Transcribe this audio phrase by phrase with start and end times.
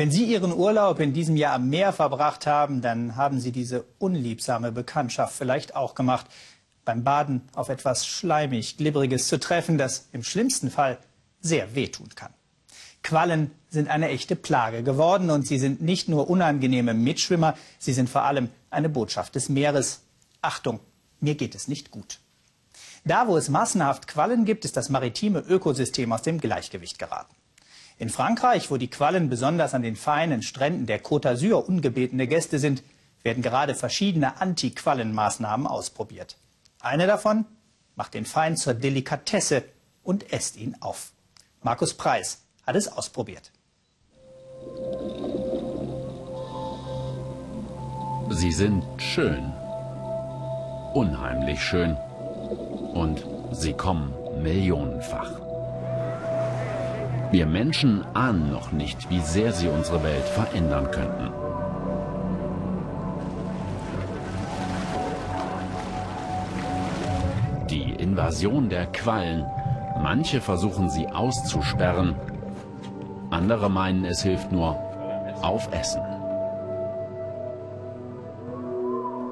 [0.00, 3.84] Wenn Sie Ihren Urlaub in diesem Jahr am Meer verbracht haben, dann haben Sie diese
[3.98, 6.24] unliebsame Bekanntschaft vielleicht auch gemacht.
[6.86, 10.96] Beim Baden auf etwas schleimig, glibberiges zu treffen, das im schlimmsten Fall
[11.42, 12.32] sehr wehtun kann.
[13.02, 18.08] Quallen sind eine echte Plage geworden und sie sind nicht nur unangenehme Mitschwimmer, sie sind
[18.08, 20.00] vor allem eine Botschaft des Meeres.
[20.40, 20.80] Achtung,
[21.20, 22.20] mir geht es nicht gut.
[23.04, 27.34] Da, wo es massenhaft Quallen gibt, ist das maritime Ökosystem aus dem Gleichgewicht geraten.
[28.00, 32.58] In Frankreich, wo die Quallen besonders an den feinen Stränden der Côte d'Azur ungebetene Gäste
[32.58, 32.82] sind,
[33.22, 36.38] werden gerade verschiedene Anti-Quallen-Maßnahmen ausprobiert.
[36.80, 37.44] Eine davon
[37.96, 39.64] macht den Feind zur Delikatesse
[40.02, 41.12] und esst ihn auf.
[41.62, 43.52] Markus Preis hat es ausprobiert.
[48.30, 49.52] Sie sind schön.
[50.94, 51.98] Unheimlich schön.
[52.94, 55.49] Und sie kommen millionenfach.
[57.32, 61.30] Wir Menschen ahnen noch nicht, wie sehr sie unsere Welt verändern könnten.
[67.70, 69.46] Die Invasion der Quallen.
[70.02, 72.16] Manche versuchen sie auszusperren.
[73.30, 74.76] Andere meinen, es hilft nur
[75.40, 76.02] aufessen.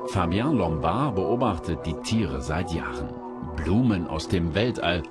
[0.07, 3.09] Fabien Lombard beobachtet die Tiere seit Jahren.
[3.57, 5.03] Blumen aus dem Weltall,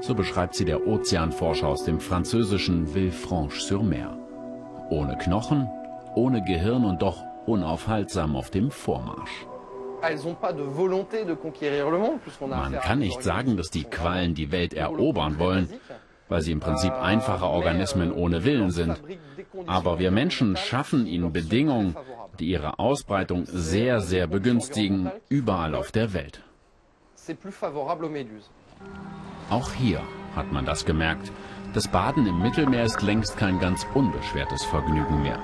[0.00, 4.16] so beschreibt sie der Ozeanforscher aus dem französischen Villefranche-sur-Mer.
[4.90, 5.68] Ohne Knochen,
[6.14, 9.46] ohne Gehirn und doch unaufhaltsam auf dem Vormarsch.
[12.40, 15.68] Man kann nicht sagen, dass die Quallen die Welt erobern wollen,
[16.28, 19.00] weil sie im Prinzip einfache Organismen ohne Willen sind.
[19.66, 21.96] Aber wir Menschen schaffen ihnen Bedingungen,
[22.38, 26.42] die ihre Ausbreitung sehr, sehr begünstigen, überall auf der Welt.
[29.48, 30.00] Auch hier
[30.34, 31.30] hat man das gemerkt.
[31.72, 35.38] Das Baden im Mittelmeer ist längst kein ganz unbeschwertes Vergnügen mehr.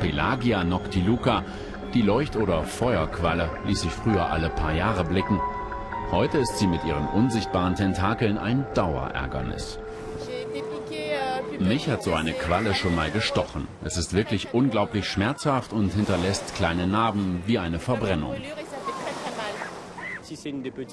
[0.00, 1.44] Pelagia noctiluca,
[1.92, 5.40] die Leucht- oder Feuerqualle, ließ sich früher alle paar Jahre blicken.
[6.10, 9.78] Heute ist sie mit ihren unsichtbaren Tentakeln ein Dauerärgernis.
[11.58, 13.66] Mich hat so eine Qualle schon mal gestochen.
[13.84, 18.36] Es ist wirklich unglaublich schmerzhaft und hinterlässt kleine Narben wie eine Verbrennung.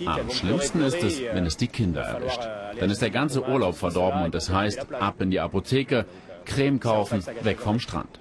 [0.06, 2.42] Am schlimmsten ist es, wenn es die Kinder erwischt.
[2.80, 6.06] Dann ist der ganze Urlaub verdorben und es heißt, ab in die Apotheke,
[6.46, 8.20] Creme kaufen, weg vom Strand.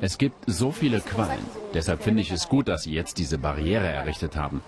[0.00, 1.38] Es gibt so viele Quallen.
[1.72, 4.62] Deshalb finde ich es gut, dass Sie jetzt diese Barriere errichtet haben.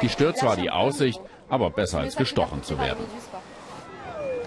[0.00, 3.04] Die stört zwar die Aussicht, aber besser als gestochen zu werden.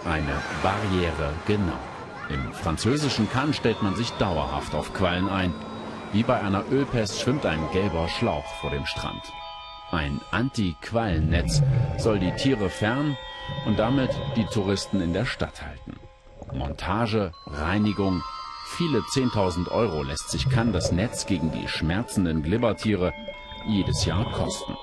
[0.05, 1.77] Eine Barriere, genau.
[2.29, 5.53] Im französischen Cannes stellt man sich dauerhaft auf Quallen ein.
[6.11, 9.21] Wie bei einer Ölpest schwimmt ein gelber Schlauch vor dem Strand.
[9.91, 11.61] Ein Anti-Quallennetz
[11.97, 13.17] soll die Tiere fern
[13.65, 15.99] und damit die Touristen in der Stadt halten.
[16.53, 18.21] Montage, Reinigung,
[18.77, 23.13] viele 10.000 Euro lässt sich kann das Netz gegen die schmerzenden Glibbertiere
[23.67, 24.75] jedes Jahr kosten.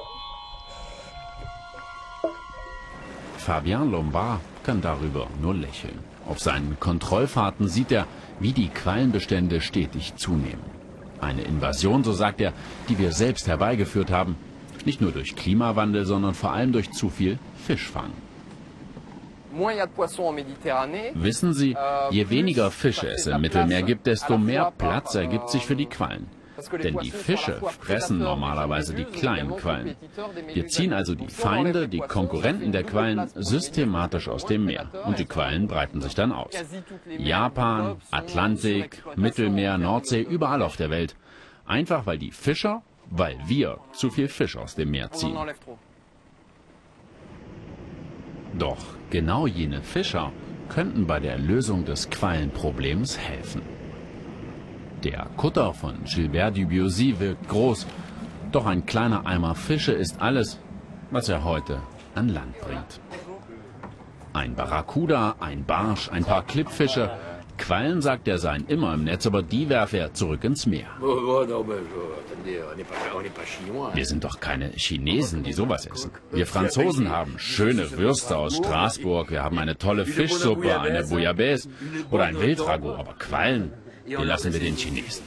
[3.36, 5.98] Fabien Lombard kann darüber nur lächeln.
[6.28, 8.06] Auf seinen Kontrollfahrten sieht er,
[8.38, 10.62] wie die Quallenbestände stetig zunehmen.
[11.20, 12.52] Eine Invasion, so sagt er,
[12.88, 14.36] die wir selbst herbeigeführt haben,
[14.86, 18.10] nicht nur durch Klimawandel, sondern vor allem durch zu viel Fischfang.
[21.14, 25.66] Wissen Sie, euh, je weniger Fische es im Mittelmeer gibt, desto mehr Platz ergibt sich
[25.66, 26.26] für die Quallen.
[26.82, 29.96] Denn die Fische fressen normalerweise die kleinen Quallen.
[30.52, 34.88] Wir ziehen also die Feinde, die Konkurrenten der Quallen, systematisch aus dem Meer.
[35.06, 36.52] Und die Quallen breiten sich dann aus.
[37.18, 41.16] Japan, Atlantik, Mittelmeer, Nordsee, überall auf der Welt.
[41.64, 42.82] Einfach weil die Fischer,
[43.14, 45.36] weil wir zu viel Fisch aus dem Meer ziehen.
[48.58, 50.32] Doch genau jene Fischer
[50.68, 53.62] könnten bei der Lösung des Quallenproblems helfen.
[55.04, 57.86] Der Kutter von Gilbert Dubussy wirkt groß,
[58.50, 60.58] doch ein kleiner Eimer Fische ist alles,
[61.10, 61.80] was er heute
[62.14, 63.00] an Land bringt.
[64.32, 67.10] Ein Barracuda, ein Barsch, ein paar Klippfische.
[67.62, 70.88] Quallen, sagt er, seien immer im Netz, aber die werfe er zurück ins Meer.
[73.94, 76.10] Wir sind doch keine Chinesen, die sowas essen.
[76.32, 81.68] Wir Franzosen haben schöne Würste aus Straßburg, wir haben eine tolle Fischsuppe, eine Bouillabaisse
[82.10, 83.72] oder ein Wildragout, aber Quallen,
[84.06, 85.22] die lassen wir den Chinesen.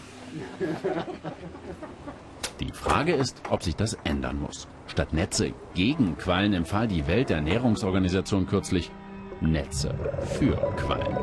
[2.59, 4.67] Die Frage ist, ob sich das ändern muss.
[4.87, 8.91] Statt Netze gegen Quallen empfahl die Welternährungsorganisation kürzlich
[9.39, 9.93] Netze
[10.37, 11.17] für Quallen.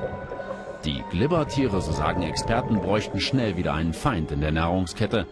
[0.85, 5.27] Die Glibbertiere, so sagen Experten, bräuchten schnell wieder einen Feind in der Nahrungskette.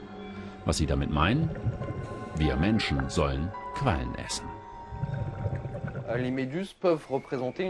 [0.65, 1.51] Was sie damit meinen?
[2.37, 4.47] Wir Menschen sollen Quallen essen.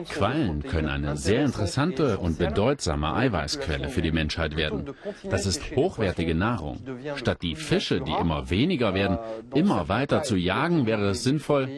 [0.09, 4.95] Quallen können eine sehr interessante und bedeutsame Eiweißquelle für die Menschheit werden.
[5.31, 6.81] Das ist hochwertige Nahrung.
[7.17, 9.19] Statt die Fische, die immer weniger werden,
[9.55, 11.69] immer weiter zu jagen, wäre es sinnvoll,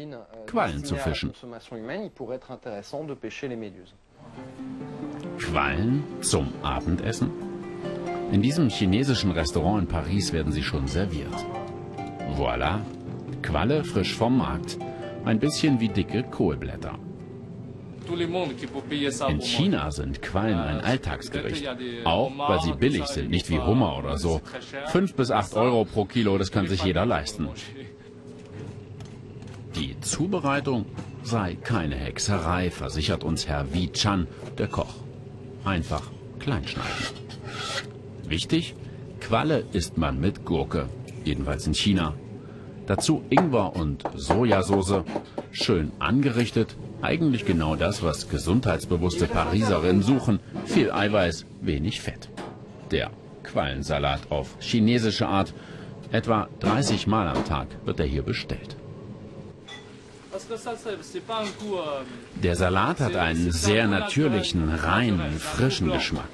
[0.46, 1.32] Quallen zu fischen.
[5.38, 7.30] Quallen zum Abendessen?
[8.32, 11.34] In diesem chinesischen Restaurant in Paris werden sie schon serviert.
[12.36, 12.80] Voilà,
[13.42, 14.78] Qualle frisch vom Markt.
[15.24, 16.98] Ein bisschen wie dicke Kohlblätter.
[19.28, 21.68] In China sind Quallen ein Alltagsgericht.
[22.04, 24.40] Auch weil sie billig sind, nicht wie Hummer oder so.
[24.86, 27.48] Fünf bis acht Euro pro Kilo, das kann sich jeder leisten.
[29.76, 30.86] Die Zubereitung
[31.22, 34.26] sei keine Hexerei, versichert uns Herr Wi Chan,
[34.58, 34.94] der Koch.
[35.64, 36.02] Einfach
[36.38, 36.90] kleinschneiden.
[38.26, 38.74] Wichtig,
[39.20, 40.88] Qualle isst man mit Gurke,
[41.24, 42.14] jedenfalls in China.
[42.86, 45.04] Dazu Ingwer und Sojasauce,
[45.52, 52.28] schön angerichtet, eigentlich genau das, was gesundheitsbewusste Pariserinnen suchen, viel Eiweiß, wenig Fett.
[52.90, 53.10] Der
[53.44, 55.54] Quallensalat auf chinesische Art,
[56.10, 58.76] etwa 30 Mal am Tag wird er hier bestellt.
[62.42, 66.28] Der Salat hat einen sehr natürlichen, reinen, frischen Geschmack.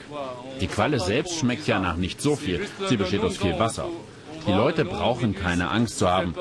[0.60, 2.66] Die Qualle selbst schmeckt ja nach nicht so viel.
[2.88, 3.87] Sie besteht aus viel Wasser.
[4.46, 6.34] Die Leute brauchen keine Angst zu haben,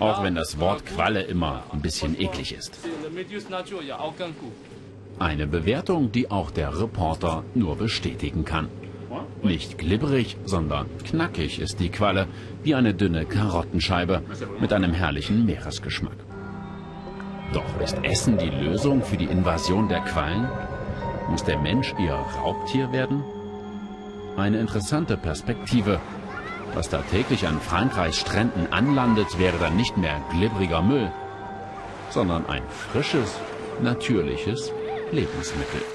[0.00, 2.78] auch wenn das Wort Qualle immer ein bisschen eklig ist.
[5.18, 8.68] Eine Bewertung, die auch der Reporter nur bestätigen kann.
[9.42, 12.26] Nicht glibberig, sondern knackig ist die Qualle,
[12.62, 14.22] wie eine dünne Karottenscheibe
[14.60, 16.16] mit einem herrlichen Meeresgeschmack.
[17.54, 20.48] Doch ist Essen die Lösung für die Invasion der Quallen?
[21.30, 23.22] Muss der Mensch ihr Raubtier werden?
[24.36, 26.00] Eine interessante Perspektive.
[26.74, 31.12] Was da täglich an Frankreichs Stränden anlandet, wäre dann nicht mehr glibbriger Müll,
[32.10, 33.38] sondern ein frisches,
[33.80, 34.72] natürliches
[35.12, 35.93] Lebensmittel.